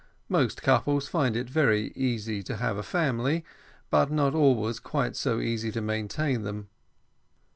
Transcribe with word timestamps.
Most 0.29 0.63
couples 0.63 1.07
find 1.07 1.37
it 1.37 1.47
very 1.47 1.91
easy 1.95 2.41
to 2.41 2.57
have 2.57 2.75
a 2.75 2.81
family, 2.81 3.45
but 3.91 4.09
not 4.09 4.33
always 4.33 4.79
quite 4.79 5.15
so 5.15 5.39
easy 5.39 5.71
to 5.73 5.79
maintain 5.79 6.41
them. 6.41 6.69